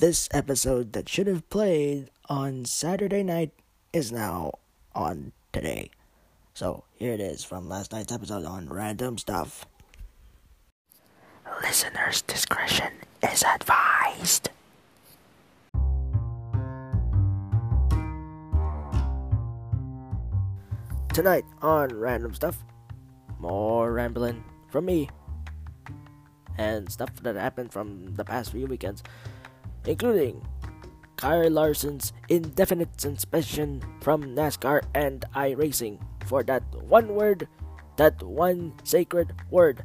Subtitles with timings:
[0.00, 3.52] This episode that should have played on Saturday night
[3.92, 4.54] is now
[4.92, 5.90] on today.
[6.52, 9.66] So here it is from last night's episode on random stuff.
[11.62, 14.50] Listener's discretion is advised.
[21.12, 22.64] Tonight on Random Stuff,
[23.38, 25.08] more rambling from me
[26.58, 29.04] and stuff that happened from the past few weekends,
[29.86, 30.46] including
[31.16, 37.48] Kyle Larson's indefinite suspension from NASCAR and iRacing for that one word,
[37.96, 39.84] that one sacred word,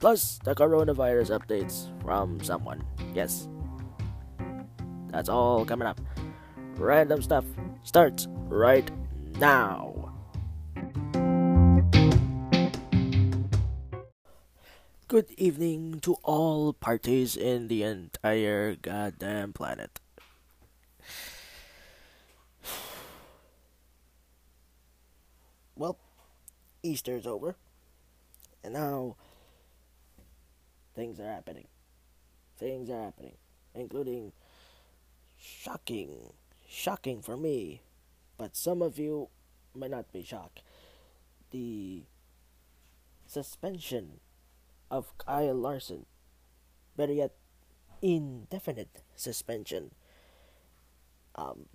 [0.00, 2.84] plus the coronavirus updates from someone.
[3.14, 3.48] Yes.
[5.10, 6.00] That's all coming up.
[6.76, 7.44] Random stuff
[7.82, 8.88] starts right
[9.38, 9.87] now.
[15.08, 20.00] Good evening to all parties in the entire goddamn planet.
[25.74, 25.96] Well,
[26.82, 27.56] Easter's over,
[28.62, 29.16] and now
[30.94, 31.68] things are happening.
[32.58, 33.38] Things are happening,
[33.74, 34.32] including
[35.38, 36.34] shocking,
[36.68, 37.80] shocking for me,
[38.36, 39.30] but some of you
[39.74, 40.60] might not be shocked.
[41.50, 42.02] The
[43.26, 44.20] suspension
[44.90, 46.06] of Kyle Larson.
[46.96, 47.32] Better yet,
[48.02, 49.92] indefinite suspension.
[51.34, 51.66] Um,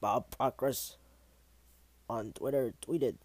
[0.00, 0.96] Bob Pockrass
[2.08, 3.16] on Twitter tweeted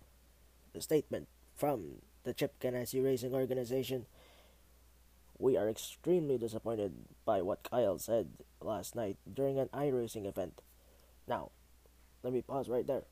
[0.73, 4.05] the statement from the Chip Ganassi Racing Organization.
[5.37, 6.93] We are extremely disappointed
[7.25, 8.29] by what Kyle said
[8.61, 10.61] last night during an iRacing event.
[11.27, 11.51] Now,
[12.23, 13.03] let me pause right there.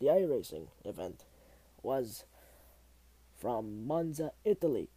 [0.00, 1.24] The iRacing event
[1.82, 2.24] was
[3.36, 4.88] from Monza, Italy.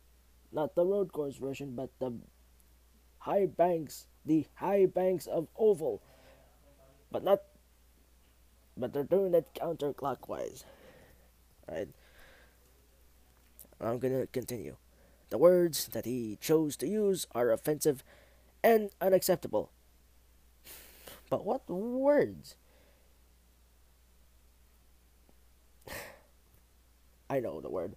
[0.52, 2.14] Not the road course version, but the
[3.20, 6.02] high banks, the high banks of oval.
[7.12, 7.42] But not
[8.80, 10.64] but they're doing it counterclockwise.
[11.70, 11.90] Right?
[13.82, 14.78] I'm gonna continue.
[15.30, 18.04] The words that he chose to use are offensive
[18.64, 19.72] and unacceptable.
[21.30, 22.56] But what words?
[27.30, 27.96] I know the word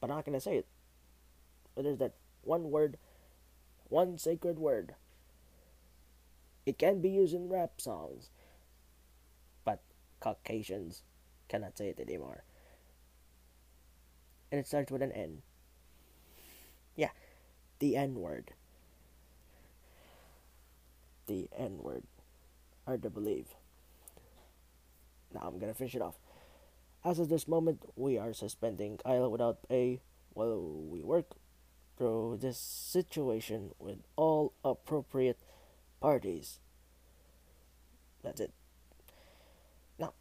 [0.00, 0.66] but I'm not gonna say it.
[1.74, 2.98] But there's that one word,
[3.88, 4.94] one sacred word.
[6.66, 8.30] It can be used in rap songs,
[9.64, 9.80] but
[10.20, 11.02] Caucasians
[11.48, 12.44] cannot say it anymore.
[14.50, 15.42] And it starts with an N.
[16.96, 17.10] Yeah,
[17.78, 18.52] the N word.
[21.26, 22.04] The N word.
[22.86, 23.46] Hard to believe.
[25.32, 26.16] Now I'm gonna finish it off.
[27.04, 30.00] As of this moment, we are suspending Kyle without pay
[30.34, 31.36] while we work
[31.96, 35.38] through this situation with all appropriate
[36.00, 36.60] parties.
[38.22, 38.52] That's it.
[39.98, 40.12] Now,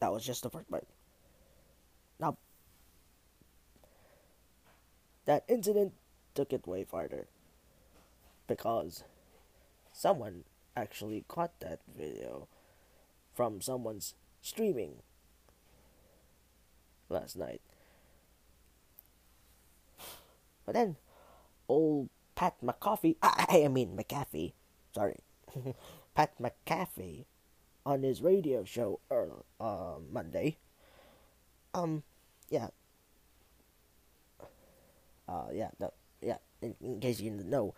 [0.00, 0.86] that was just the first part.
[2.18, 2.36] Now,
[5.24, 5.92] that incident
[6.34, 7.26] took it way farther
[8.46, 9.04] because
[9.92, 10.44] someone
[10.76, 12.48] actually caught that video
[13.34, 15.02] from someone's streaming
[17.08, 17.60] last night.
[20.64, 20.96] But then,
[21.68, 24.52] old Pat McAfee, I, I mean McAfee,
[24.94, 25.20] sorry,
[26.14, 27.24] Pat McAfee,
[27.86, 30.56] on his radio show early, uh, Monday,
[31.74, 32.02] um,
[32.48, 32.68] yeah,
[35.28, 35.92] uh, yeah, no,
[36.22, 37.74] yeah, in, in case you didn't know,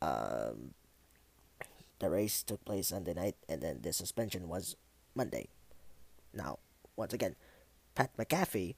[0.00, 0.74] um,
[1.98, 4.76] the race took place Sunday night, and then the suspension was
[5.14, 5.48] Monday.
[6.34, 6.58] Now,
[6.96, 7.36] once again,
[7.94, 8.74] Pat McAfee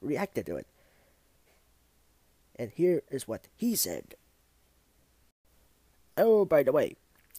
[0.00, 0.66] reacted to it.
[2.56, 4.14] And here is what he said.
[6.16, 6.96] Oh, by the way,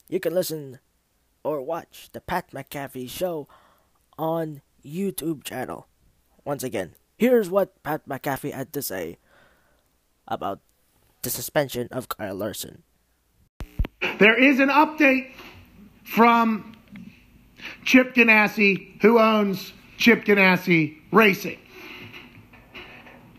[0.08, 0.80] you can listen
[1.44, 3.48] or watch the Pat McAfee show
[4.18, 5.88] on YouTube channel.
[6.46, 9.18] Once again, here's what Pat McAfee had to say
[10.28, 10.62] about
[11.22, 12.84] the suspension of Kyle Larson.
[14.20, 15.32] There is an update
[16.04, 16.76] from
[17.86, 21.60] Chip Ganassi, who owns Chip Ganassi Racing.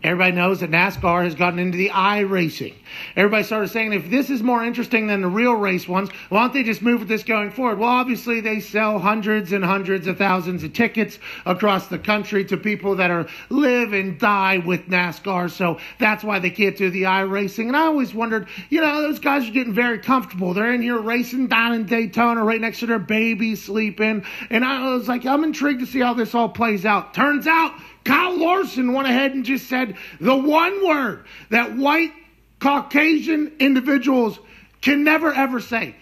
[0.03, 2.73] Everybody knows that NASCAR has gotten into the iRacing.
[3.15, 6.53] everybody started saying, if this is more interesting than the real race ones, why don't
[6.53, 7.77] they just move with this going forward?
[7.77, 12.57] Well, obviously, they sell hundreds and hundreds of thousands of tickets across the country to
[12.57, 15.51] people that are live and die with NASCAR.
[15.51, 17.67] So that's why they can't do the iRacing.
[17.67, 20.55] And I always wondered, you know, those guys are getting very comfortable.
[20.55, 24.25] They're in here racing down in Daytona right next to their baby sleeping.
[24.49, 27.13] And I was like, I'm intrigued to see how this all plays out.
[27.13, 32.11] Turns out, Kyle Larson went ahead and just said the one word that white
[32.59, 34.39] Caucasian individuals
[34.81, 35.95] can never ever say.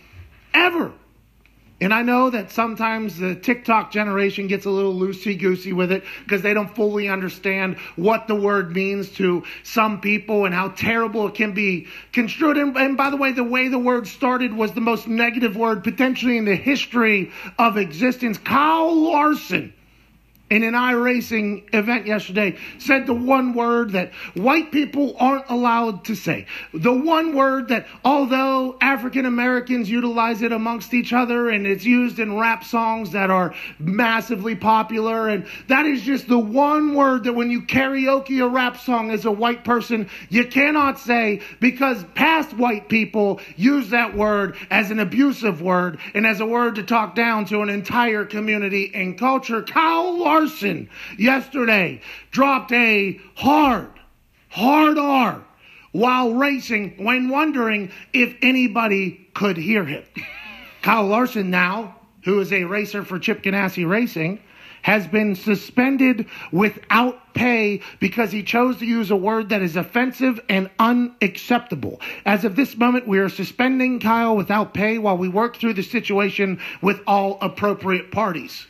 [0.53, 0.91] Ever.
[1.81, 6.03] And I know that sometimes the TikTok generation gets a little loosey goosey with it
[6.25, 11.27] because they don't fully understand what the word means to some people and how terrible
[11.27, 12.57] it can be construed.
[12.57, 15.85] And, and, by the way, the way the word started was the most negative word
[15.85, 18.37] potentially in the history of existence.
[18.37, 19.73] Kyle Larson
[20.49, 26.15] in an iRacing event yesterday said the one word that white people aren't allowed to
[26.15, 26.47] say.
[26.73, 32.19] The one word that, although African Americans utilize it amongst each other and it's used
[32.19, 37.33] in rap songs that are massively popular, and that is just the one word that
[37.33, 42.53] when you karaoke a rap song as a white person, you cannot say because past
[42.57, 47.15] white people use that word as an abusive word and as a word to talk
[47.15, 49.61] down to an entire community and culture.
[49.61, 50.17] Kyle
[51.17, 52.01] yesterday
[52.31, 53.91] dropped a hard,
[54.49, 55.43] hard R
[55.91, 60.03] while racing when wondering if anybody could hear him.
[60.81, 64.39] Kyle Larson now, who is a racer for Chip Ganassi Racing,
[64.81, 70.39] has been suspended without pay because he chose to use a word that is offensive
[70.49, 71.99] and unacceptable.
[72.25, 75.83] As of this moment, we are suspending Kyle without pay while we work through the
[75.83, 78.67] situation with all appropriate parties.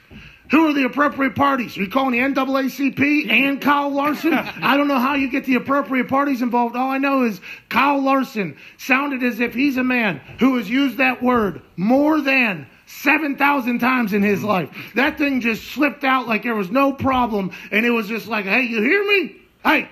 [0.51, 1.77] Who are the appropriate parties?
[1.77, 4.33] Are you calling the NAACP and Kyle Larson?
[4.33, 6.75] I don't know how you get the appropriate parties involved.
[6.75, 10.97] All I know is Kyle Larson sounded as if he's a man who has used
[10.97, 14.69] that word more than 7,000 times in his life.
[14.95, 17.51] That thing just slipped out like there was no problem.
[17.71, 19.35] And it was just like, hey, you hear me?
[19.63, 19.89] Hey,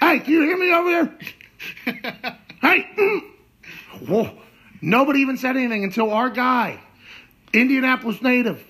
[0.00, 1.18] hey, can you hear me over there?
[2.60, 3.20] hey, mm.
[4.06, 4.38] Whoa.
[4.82, 6.78] Nobody even said anything until our guy,
[7.54, 8.62] Indianapolis native,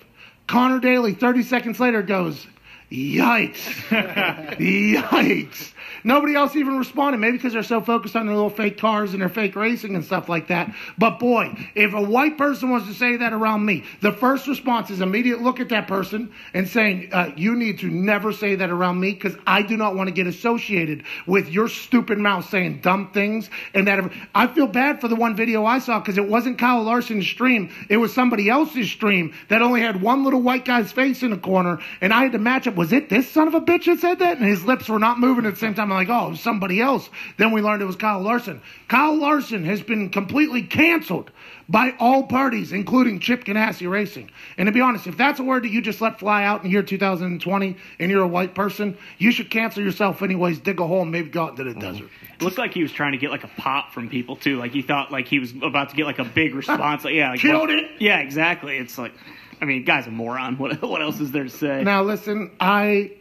[0.47, 2.45] Connor Daly, 30 seconds later goes,
[2.91, 3.55] Yikes.
[4.57, 5.71] Yikes.
[6.05, 7.17] Nobody else even responded.
[7.17, 10.05] Maybe because they're so focused on their little fake cars and their fake racing and
[10.05, 10.71] stuff like that.
[10.99, 14.91] But boy, if a white person was to say that around me, the first response
[14.91, 18.69] is immediate look at that person and saying, uh, You need to never say that
[18.69, 22.81] around me because I do not want to get associated with your stupid mouth saying
[22.81, 23.49] dumb things.
[23.73, 26.83] And that I feel bad for the one video I saw because it wasn't Kyle
[26.83, 31.23] Larson's stream, it was somebody else's stream that only had one little white guy's face
[31.23, 31.79] in the corner.
[31.99, 32.75] And I had to match up.
[32.75, 34.37] Was it this son of a bitch that said that?
[34.37, 35.94] And his lips were not moving at the same time.
[35.95, 37.09] Like, oh, it was somebody else.
[37.37, 38.61] Then we learned it was Kyle Larson.
[38.87, 41.31] Kyle Larson has been completely canceled
[41.67, 44.29] by all parties, including Chip Ganassi Racing.
[44.57, 46.69] And to be honest, if that's a word that you just let fly out in
[46.71, 51.01] year 2020 and you're a white person, you should cancel yourself anyways, dig a hole,
[51.01, 52.09] and maybe go out into the desert.
[52.35, 54.57] It looked like he was trying to get like a pop from people too.
[54.57, 57.03] Like he thought like he was about to get like a big response.
[57.03, 57.91] Like, yeah, like, Killed well- it.
[57.99, 58.77] Yeah, exactly.
[58.77, 59.13] It's like,
[59.61, 60.57] I mean, guy's a moron.
[60.59, 61.83] What what else is there to say?
[61.83, 63.13] Now, listen, I,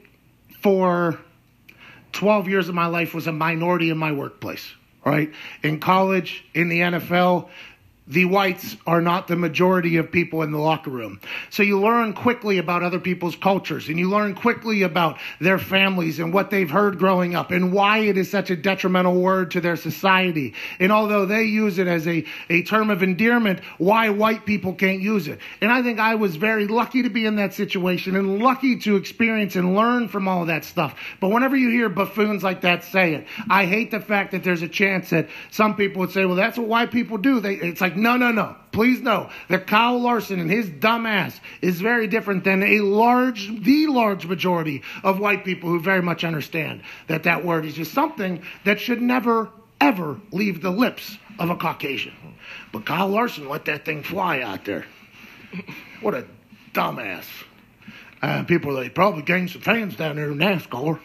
[0.60, 1.18] for
[2.14, 4.72] 12 years of my life, was a minority in my workplace,
[5.04, 5.32] right?
[5.62, 7.48] In college, in the NFL,
[8.06, 11.18] the whites are not the majority of people in the locker room.
[11.48, 16.18] So you learn quickly about other people's cultures and you learn quickly about their families
[16.18, 19.60] and what they've heard growing up and why it is such a detrimental word to
[19.62, 20.52] their society.
[20.78, 25.00] And although they use it as a, a term of endearment, why white people can't
[25.00, 25.38] use it.
[25.62, 28.96] And I think I was very lucky to be in that situation and lucky to
[28.96, 30.94] experience and learn from all that stuff.
[31.20, 34.62] But whenever you hear buffoons like that say it, I hate the fact that there's
[34.62, 37.40] a chance that some people would say, well, that's what white people do.
[37.40, 38.56] They, it's like, no, no, no.
[38.72, 43.50] Please know that Kyle Larson and his dumb ass is very different than a large,
[43.62, 47.92] the large majority of white people who very much understand that that word is just
[47.92, 52.14] something that should never, ever leave the lips of a Caucasian.
[52.72, 54.86] But Kyle Larson let that thing fly out there.
[56.00, 56.26] What a
[56.72, 57.24] dumbass.
[58.20, 60.98] Uh, people like, probably gained some fans down there in NASCAR.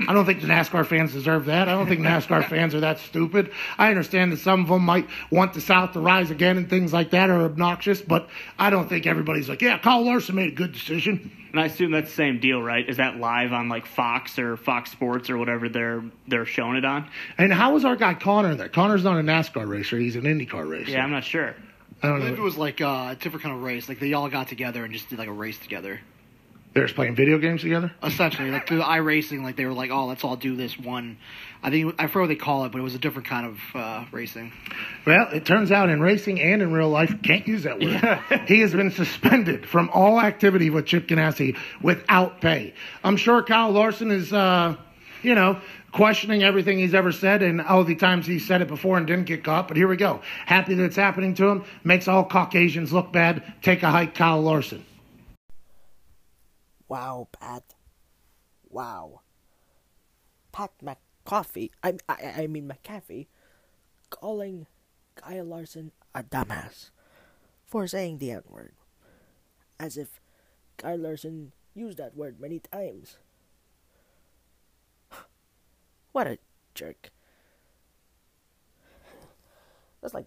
[0.00, 1.68] I don't think the NASCAR fans deserve that.
[1.68, 3.50] I don't think NASCAR fans are that stupid.
[3.78, 6.92] I understand that some of them might want the South to rise again and things
[6.92, 10.54] like that are obnoxious, but I don't think everybody's like, yeah, Kyle Larson made a
[10.54, 11.30] good decision.
[11.52, 12.86] And I assume that's the same deal, right?
[12.86, 16.84] Is that live on like Fox or Fox Sports or whatever they're they're showing it
[16.84, 17.08] on?
[17.38, 18.68] And how was our guy Connor there?
[18.68, 20.90] Connor's not a NASCAR racer; he's an IndyCar racer.
[20.90, 21.54] Yeah, I'm not sure.
[22.02, 23.88] I I don't believe it was like uh, a different kind of race.
[23.88, 26.00] Like they all got together and just did like a race together.
[26.76, 27.90] They're just playing video games together.
[28.02, 29.42] essentially like through the iRacing.
[29.42, 31.16] Like they were like, oh, let's all do this one.
[31.62, 33.58] I think I forget what they call it, but it was a different kind of
[33.74, 34.52] uh, racing.
[35.06, 38.42] Well, it turns out in racing and in real life, can't use that word.
[38.46, 42.74] he has been suspended from all activity with Chip Ganassi without pay.
[43.02, 44.76] I'm sure Kyle Larson is, uh,
[45.22, 45.58] you know,
[45.92, 49.24] questioning everything he's ever said and all the times he said it before and didn't
[49.24, 49.66] get caught.
[49.66, 50.20] But here we go.
[50.44, 51.64] Happy that it's happening to him.
[51.84, 53.54] Makes all Caucasians look bad.
[53.62, 54.84] Take a hike, Kyle Larson.
[56.88, 57.74] Wow, Pat.
[58.68, 59.20] Wow.
[60.52, 63.26] Pat McCoffey, I, I, I mean McAfee,
[64.10, 64.66] calling
[65.16, 66.90] Kyle Larson a dumbass
[67.64, 68.72] for saying the N word.
[69.78, 70.20] As if
[70.78, 73.18] Kyle Larson used that word many times.
[76.12, 76.38] What a
[76.74, 77.10] jerk.
[80.00, 80.26] That's like.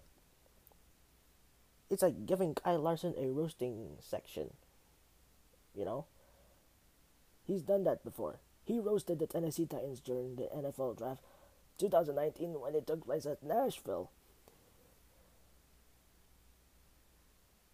[1.89, 4.51] It's like giving Kyle Larson a roasting section.
[5.73, 6.05] You know?
[7.50, 8.38] He's done that before.
[8.63, 11.24] He roasted the Tennessee Titans during the NFL Draft
[11.79, 14.12] 2019 when it took place at Nashville.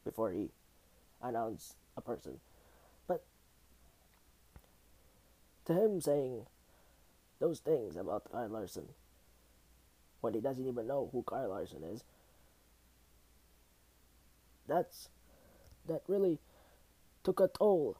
[0.05, 0.51] Before he
[1.21, 2.39] announced a person.
[3.05, 3.25] But
[5.65, 6.45] to him saying
[7.41, 8.87] those things about Kyle Larson
[10.21, 12.05] when he doesn't even know who Kyle Larson is,
[14.69, 15.09] that's
[15.85, 16.39] that really
[17.25, 17.97] took a toll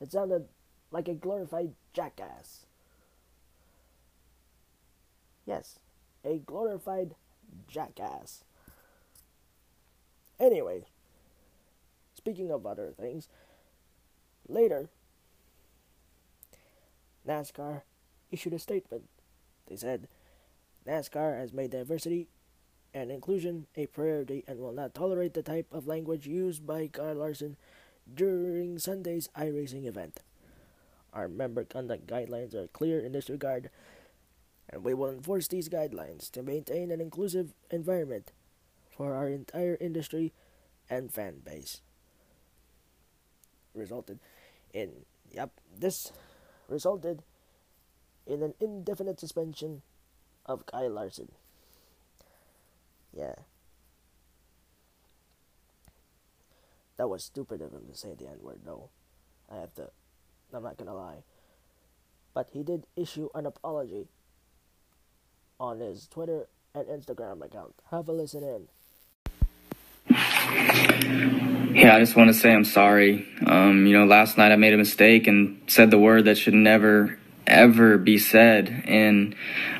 [0.00, 0.46] it sounded
[0.90, 2.66] like a glorified jackass.
[5.46, 5.78] Yes,
[6.24, 7.14] a glorified
[7.68, 8.44] jackass.
[10.38, 10.84] Anyway,
[12.14, 13.28] speaking of other things,
[14.46, 14.88] later,
[17.26, 17.82] NASCAR
[18.30, 19.04] issued a statement.
[19.66, 20.08] They said,
[20.86, 22.28] NASCAR has made diversity
[22.94, 27.14] and inclusion a priority and will not tolerate the type of language used by Kyle
[27.14, 27.56] Larson
[28.14, 30.20] during Sunday's iRacing event.
[31.12, 33.70] Our member conduct guidelines are clear in this regard,
[34.68, 38.32] and we will enforce these guidelines to maintain an inclusive environment
[38.90, 40.32] for our entire industry
[40.90, 41.80] and fan base.
[43.74, 44.18] Resulted
[44.72, 46.12] in, yep, this
[46.68, 47.22] resulted
[48.26, 49.82] in an indefinite suspension
[50.44, 51.32] of Kyle Larson.
[53.12, 53.34] Yeah.
[56.98, 58.90] That was stupid of him to say the N word, though.
[59.50, 59.88] I have to.
[60.52, 61.22] I'm not gonna lie.
[62.34, 64.08] But he did issue an apology
[65.60, 67.74] on his Twitter and Instagram account.
[67.90, 68.68] Have a listen in.
[71.74, 73.26] Yeah, I just want to say I'm sorry.
[73.46, 76.54] Um, you know, last night I made a mistake and said the word that should
[76.54, 78.82] never, ever be said.
[78.86, 79.36] And,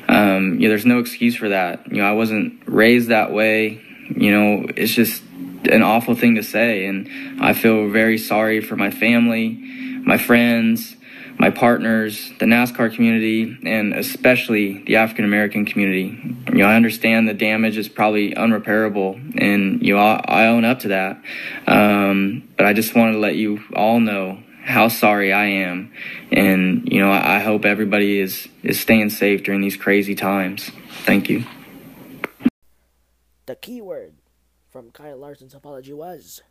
[0.07, 1.91] um, you know, there's no excuse for that.
[1.91, 3.81] You know, I wasn't raised that way.
[4.15, 5.23] You know, it's just
[5.65, 6.85] an awful thing to say.
[6.85, 9.49] And I feel very sorry for my family,
[10.03, 10.95] my friends,
[11.39, 16.19] my partners, the NASCAR community, and especially the African American community.
[16.47, 20.79] You know, I understand the damage is probably unrepairable, and you know, I, own up
[20.79, 21.23] to that.
[21.65, 25.93] Um, but I just wanted to let you all know how sorry I am,
[26.29, 30.69] and you know, I, hope everybody is is staying safe during these crazy times.
[31.05, 31.45] Thank you.
[33.45, 34.18] The keyword
[34.79, 36.41] from Kyle Larson's apology was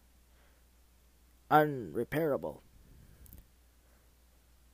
[1.50, 2.60] unrepairable.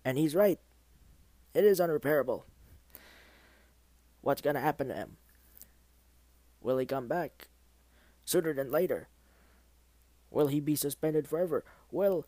[0.04, 0.58] And he's right.
[1.54, 2.42] It is unrepairable.
[4.22, 5.18] What's going to happen to him?
[6.62, 7.46] Will he come back
[8.24, 9.06] sooner than later?
[10.32, 11.64] Will he be suspended forever?
[11.92, 12.26] Will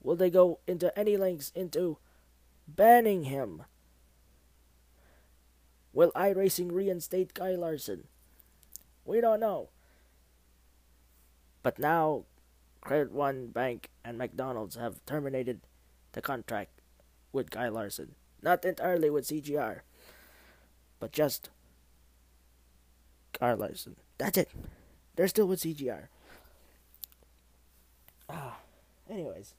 [0.00, 1.98] will they go into any lengths into
[2.68, 3.64] banning him?
[5.92, 8.06] Will iRacing reinstate Kyle Larson?
[9.08, 9.70] We don't know.
[11.62, 12.24] But now,
[12.82, 15.62] Credit One Bank and McDonald's have terminated
[16.12, 16.82] the contract
[17.32, 18.16] with Kyle Larson.
[18.42, 19.80] Not entirely with CGR,
[21.00, 21.48] but just
[23.32, 23.96] Kyle Larson.
[24.18, 24.50] That's it.
[25.16, 26.08] They're still with CGR.
[28.28, 28.58] Ah,
[29.08, 29.54] anyways.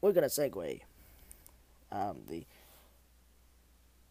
[0.00, 0.80] We're gonna segue.
[1.92, 2.46] Um, the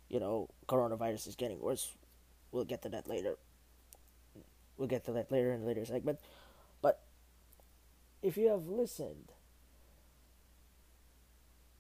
[0.10, 1.96] you know, coronavirus is getting worse.
[2.52, 3.38] We'll get to that later.
[4.78, 6.20] We'll get to that later in a later segment.
[6.82, 7.02] But
[8.22, 9.34] if you have listened,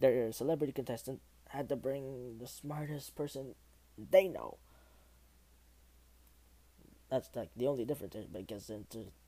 [0.00, 1.20] Their celebrity contestant
[1.50, 3.54] had to bring the smartest person
[3.96, 4.58] they know.
[7.14, 8.72] That's like the only difference because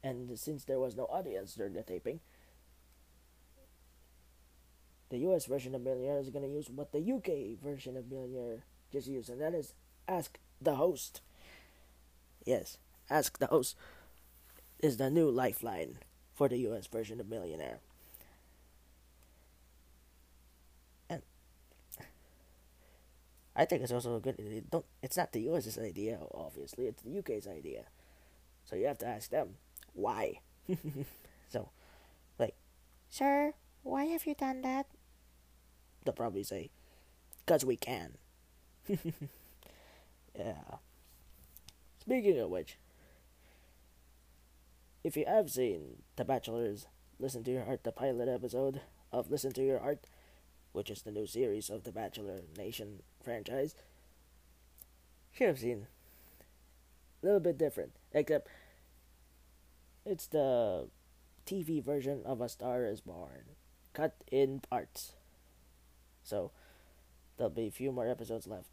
[0.03, 2.19] and since there was no audience during the taping,
[5.09, 9.07] the US version of Millionaire is to use what the UK version of Millionaire just
[9.07, 9.73] used, and that is
[10.09, 11.21] Ask the Host.
[12.45, 12.79] Yes,
[13.09, 13.77] Ask the Host
[14.81, 15.99] is the new lifeline
[16.35, 17.79] for the US version of Millionaire.
[23.57, 27.03] I think it's also a good it don't it's not the US's idea, obviously, it's
[27.03, 27.85] the UK's idea.
[28.65, 29.57] So you have to ask them
[29.95, 30.41] why.
[31.49, 31.71] so
[32.39, 32.55] like
[33.09, 34.87] Sir, why have you done that?
[36.05, 36.71] They'll probably say,
[37.45, 38.19] Because we can.
[40.39, 40.79] yeah.
[41.99, 42.79] Speaking of which,
[45.03, 46.87] if you have seen The Bachelor's
[47.19, 48.81] Listen to Your Heart, the pilot episode
[49.13, 50.07] of Listen to Your Heart,
[50.73, 53.75] which is the new series of the Bachelor Nation franchise,
[55.33, 55.89] should have seen
[57.21, 58.47] a little bit different, except
[60.05, 60.87] it's the
[61.45, 63.57] TV version of A Star is Born,
[63.93, 65.15] cut in parts.
[66.23, 66.53] So
[67.37, 68.71] there'll be a few more episodes left.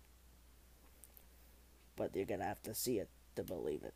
[1.95, 3.95] But you're gonna have to see it to believe it.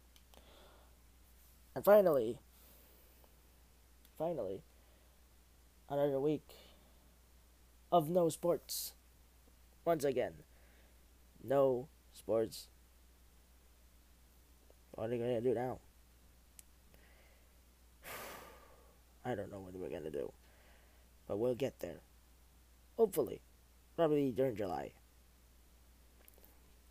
[1.76, 2.40] And finally,
[4.18, 4.64] finally,
[5.88, 6.50] another week
[7.92, 8.94] of no sports.
[9.88, 10.34] Once again,
[11.42, 12.68] no sports.
[14.92, 15.80] What are you gonna do now?
[19.26, 20.34] I don't know what we're gonna do,
[21.26, 22.02] but we'll get there.
[22.98, 23.40] Hopefully.
[23.96, 24.92] Probably during July.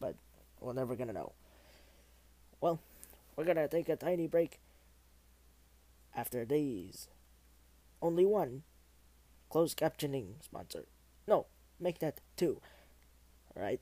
[0.00, 0.14] But
[0.58, 1.32] we're never gonna know.
[2.62, 2.80] Well,
[3.36, 4.58] we're gonna take a tiny break
[6.16, 7.08] after these.
[8.00, 8.62] Only one
[9.50, 10.86] closed captioning sponsor.
[11.28, 11.44] No,
[11.78, 12.62] make that two.
[13.56, 13.80] Alright?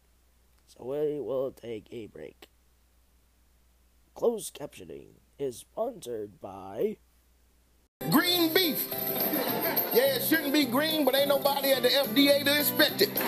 [0.66, 2.49] So we will take a break.
[4.14, 6.99] Closed captioning is sponsored by
[8.11, 8.87] Green beef.
[9.95, 13.19] Yeah, it shouldn't be green, but ain't nobody at the FDA to inspect it.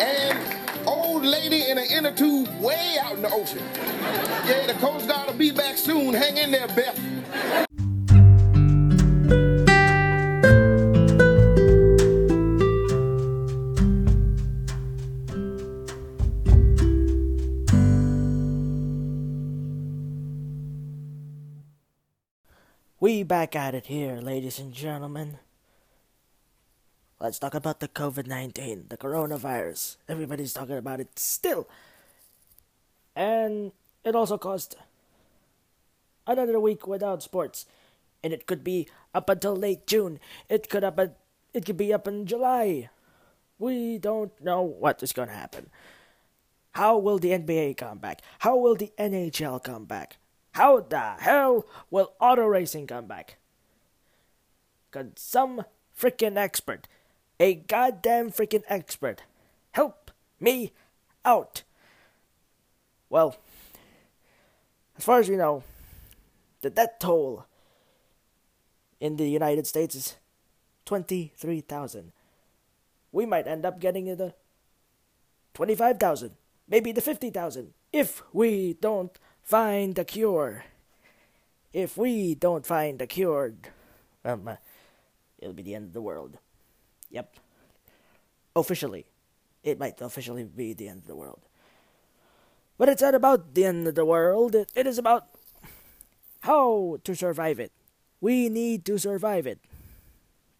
[0.00, 3.62] And old lady in an inner tube way out in the ocean.
[4.46, 6.12] Yeah, the Coast Guard will be back soon.
[6.12, 7.67] Hang in there, Beth.
[23.28, 25.38] Back at it here, ladies and gentlemen.
[27.20, 29.96] Let's talk about the COVID 19, the coronavirus.
[30.08, 31.68] Everybody's talking about it still.
[33.14, 34.76] And it also caused
[36.26, 37.66] another week without sports.
[38.24, 40.18] And it could be up until late June.
[40.48, 40.98] It could up
[41.52, 42.88] it could be up in July.
[43.58, 45.68] We don't know what is going to happen.
[46.72, 48.22] How will the NBA come back?
[48.38, 50.16] How will the NHL come back?
[50.52, 53.38] How the hell will auto racing come back?
[54.90, 55.64] Could some
[55.96, 56.88] freaking expert,
[57.38, 59.22] a goddamn freaking expert,
[59.72, 60.72] help me
[61.24, 61.62] out?
[63.10, 63.36] Well,
[64.96, 65.62] as far as we know,
[66.60, 67.46] the death toll
[69.00, 70.16] in the United States is
[70.86, 72.12] 23,000.
[73.12, 74.34] We might end up getting the
[75.54, 76.32] 25,000,
[76.68, 79.16] maybe the 50,000, if we don't
[79.48, 80.64] find the cure.
[81.72, 83.54] If we don't find the cure,
[84.24, 84.56] um, uh,
[85.38, 86.36] it'll be the end of the world.
[87.10, 87.34] Yep.
[88.54, 89.06] Officially.
[89.64, 91.40] It might officially be the end of the world.
[92.76, 94.54] But it's not about the end of the world.
[94.54, 95.26] It is about
[96.40, 97.72] how to survive it.
[98.20, 99.60] We need to survive it.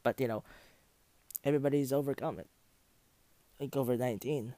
[0.03, 0.44] But, you know,
[1.44, 2.48] everybody's overcome it.
[3.61, 4.55] Like COVID 19.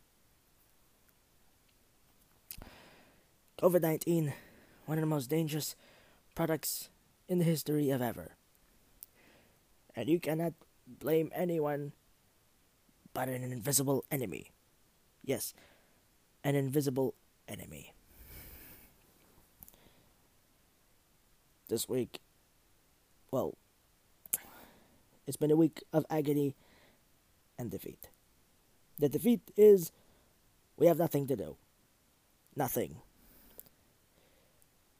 [3.61, 4.33] COVID 19,
[4.87, 5.77] one of the most dangerous
[6.35, 6.89] products
[7.29, 8.37] in the history of ever.
[9.95, 10.55] And you cannot
[10.87, 11.93] blame anyone
[13.13, 14.53] but an invisible enemy.
[15.23, 15.53] Yes,
[16.43, 17.13] an invisible
[17.49, 17.93] enemy.
[21.69, 22.21] This week,
[23.31, 23.59] well,
[25.27, 26.55] it's been a week of agony
[27.59, 28.09] and defeat.
[28.99, 29.93] The defeat is
[30.79, 31.57] we have nothing to do.
[32.57, 33.03] Nothing.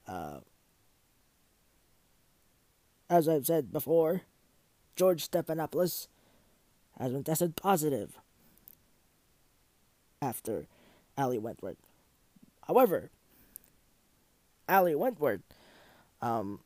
[0.07, 0.39] Uh,
[3.09, 4.21] as I've said before,
[4.95, 6.07] George Stephanopoulos
[6.99, 8.19] has been tested positive
[10.21, 10.67] after
[11.17, 11.77] Ali Wentworth.
[12.67, 13.09] However,
[14.69, 15.41] Ali Wentworth
[16.21, 16.59] um,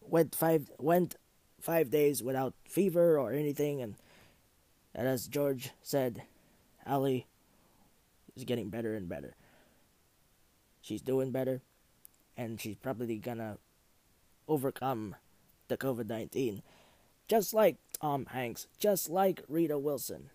[0.00, 1.16] went five went
[1.60, 3.94] five days without fever or anything, and,
[4.94, 6.22] and as George said,
[6.86, 7.26] Ali
[8.36, 9.34] is getting better and better.
[10.82, 11.62] She's doing better,
[12.36, 13.58] and she's probably gonna
[14.48, 15.16] overcome
[15.68, 16.62] the COVID 19.
[17.28, 20.30] Just like Tom Hanks, just like Rita Wilson.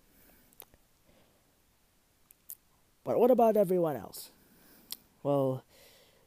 [3.04, 4.30] But what about everyone else?
[5.22, 5.64] Well,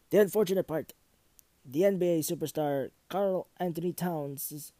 [0.09, 0.93] the unfortunate part
[1.65, 4.71] the NBA superstar Karl Anthony Towns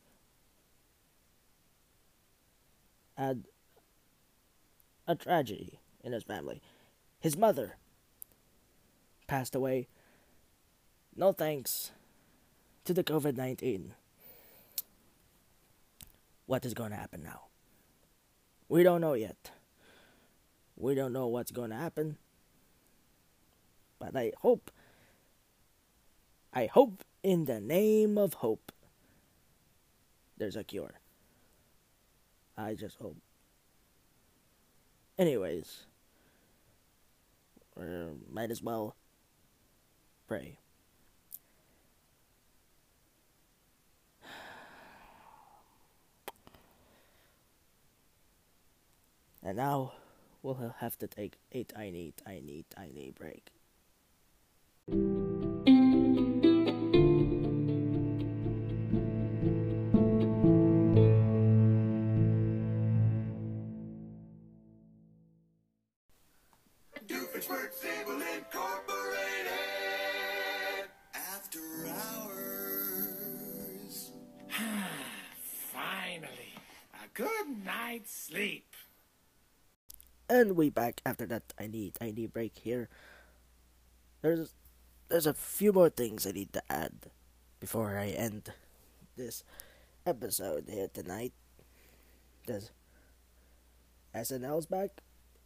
[3.18, 3.46] had
[5.08, 6.62] a tragedy in his family.
[7.20, 7.78] His mother
[9.28, 9.88] passed away.
[11.16, 11.92] No thanks
[12.84, 13.94] to the COVID 19.
[16.46, 17.44] What is going to happen now?
[18.68, 19.52] We don't know yet.
[20.76, 22.18] We don't know what's going to happen.
[23.98, 24.72] But I hope,
[26.54, 28.74] I hope in the name of hope,
[30.38, 31.00] there's a cure.
[32.58, 33.18] I just hope.
[35.18, 35.86] Anyways,
[37.78, 37.86] we
[38.30, 38.96] might as well
[40.28, 40.60] pray.
[49.46, 49.94] And now
[50.42, 53.55] we'll have to take a tiny, tiny, tiny break.
[80.36, 82.90] And we back after that I need I need break here.
[84.22, 84.54] There's
[85.08, 87.08] there's a few more things I need to add
[87.62, 88.52] before I end
[89.16, 89.46] this
[90.06, 91.32] episode here tonight.
[92.48, 92.72] There's
[94.14, 95.00] SNL's back.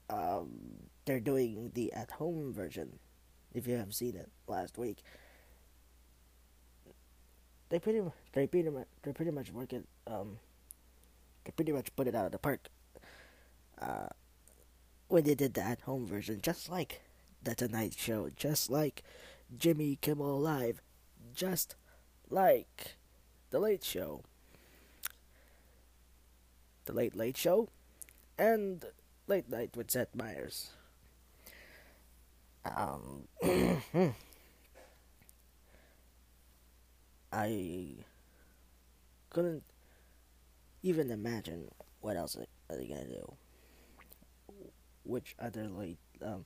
[0.10, 2.98] Um, they're doing the at-home version.
[3.54, 5.04] If you have seen it last week,
[7.70, 9.86] they pretty mu- they pretty much they pretty much work it.
[10.08, 10.40] Um,
[11.46, 12.70] they pretty much put it out of the park.
[13.80, 14.10] Uh,
[15.10, 17.02] when they did the at-home version, just like
[17.44, 19.04] the Tonight Show, just like
[19.58, 20.82] Jimmy Kimmel Live,
[21.34, 21.76] just
[22.30, 22.96] like
[23.50, 24.22] the Late Show,
[26.86, 27.70] the Late Late Show,
[28.38, 28.86] and
[29.28, 30.70] Late Night with Seth Meyers.
[32.64, 33.28] Um,
[37.34, 37.88] I
[39.32, 39.64] couldn't
[40.84, 43.39] even imagine what else are they gonna do.
[45.04, 46.46] Which other late um,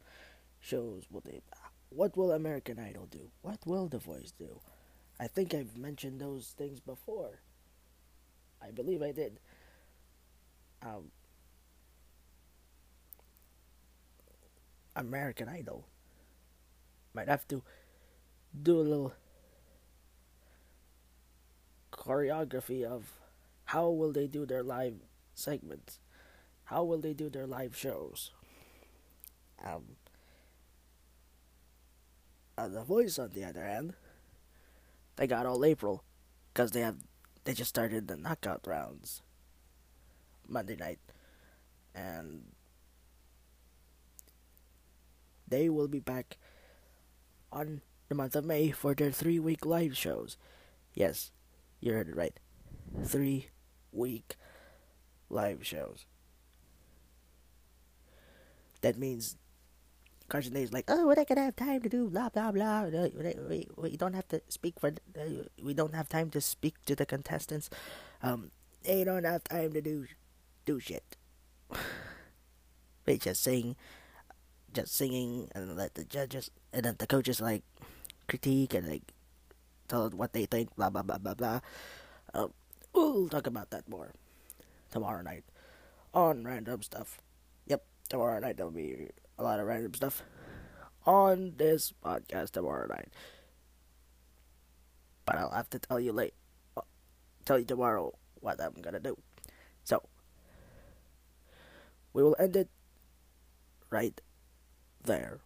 [0.59, 1.41] shows will they?
[1.89, 3.29] What will American Idol do?
[3.41, 4.59] What will The Voice do?
[5.19, 7.41] I think I've mentioned those things before.
[8.61, 9.39] I believe I did.
[10.81, 11.11] Um,
[14.95, 15.85] American Idol
[17.13, 17.63] might have to
[18.61, 19.13] do a little
[21.91, 23.13] choreography of
[23.65, 24.95] how will they do their live
[25.33, 25.99] segments
[26.65, 28.31] how will they do their live shows
[29.63, 29.83] um
[32.57, 33.93] uh, the voice on the other hand
[35.15, 36.03] they got all april
[36.53, 36.97] because they have
[37.43, 39.21] they just started the knockout rounds
[40.47, 40.99] monday night
[41.95, 42.43] and
[45.47, 46.37] they will be back
[47.51, 50.37] on the month of may for their three week live shows.
[50.93, 51.31] Yes
[51.79, 52.39] you heard it right.
[53.03, 53.47] Three
[53.91, 54.35] week
[55.29, 56.05] live shows.
[58.81, 59.35] That means
[60.29, 62.85] Carson Daly like, oh, we're not gonna have time to do blah blah blah.
[62.85, 64.91] We, we, don't have to speak for.
[65.61, 67.69] We don't have time to speak to the contestants.
[68.21, 68.51] Um,
[68.83, 70.05] they don't have time to do
[70.65, 71.17] do shit.
[73.05, 73.75] they just sing,
[74.73, 77.63] just singing, and let the judges and then the coaches like
[78.27, 79.13] critique and like
[79.87, 80.75] tell what they think.
[80.75, 81.59] Blah blah blah blah blah.
[82.33, 82.53] Um,
[82.93, 84.13] we'll talk about that more
[84.91, 85.43] tomorrow night
[86.13, 87.19] on random stuff.
[87.67, 90.23] Yep, tomorrow night there'll be a lot of random stuff
[91.05, 93.09] on this podcast tomorrow night.
[95.25, 96.33] But I'll have to tell you late,
[96.77, 96.81] uh,
[97.45, 99.17] tell you tomorrow what I'm gonna do.
[99.83, 100.03] So
[102.13, 102.69] we will end it
[103.89, 104.19] right
[105.03, 105.39] there.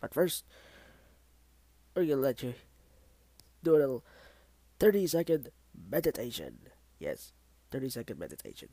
[0.00, 0.44] But first,
[1.94, 2.54] we're gonna let you
[3.62, 4.04] do a little
[4.78, 6.58] 30 second meditation.
[6.98, 7.32] Yes,
[7.70, 8.68] 30 second meditation.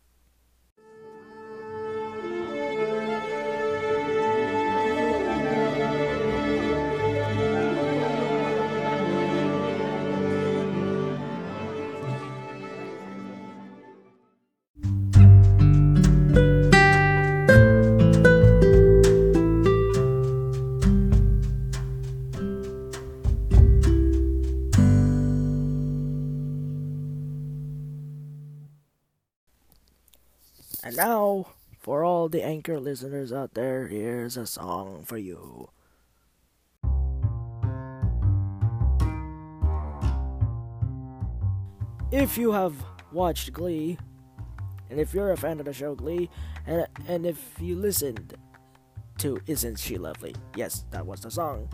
[31.01, 31.47] Now,
[31.79, 35.69] for all the anchor listeners out there, here's a song for you.
[42.11, 42.75] If you have
[43.11, 43.97] watched Glee,
[44.91, 46.29] and if you're a fan of the show Glee,
[46.67, 48.35] and and if you listened
[49.17, 51.67] to "Isn't She Lovely," yes, that was the song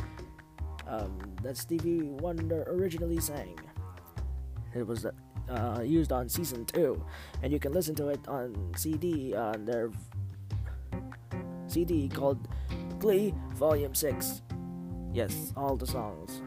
[0.88, 3.60] um, that Stevie Wonder originally sang.
[4.74, 5.06] It was
[5.50, 7.04] uh, used on season two,
[7.42, 9.92] and you can listen to it on CD on their
[11.68, 12.48] CD called
[13.00, 14.42] Glee Volume Six.
[15.14, 16.42] Yes, all the songs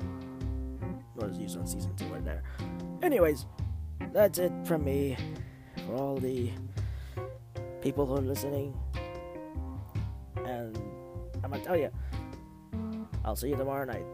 [1.14, 2.42] was used on season two in there.
[3.02, 3.46] Anyways,
[4.12, 5.16] that's it from me
[5.86, 6.50] for all the
[7.80, 8.78] people who are listening,
[10.44, 10.76] and
[11.42, 11.90] I'm gonna tell you,
[13.24, 14.04] I'll see you tomorrow night.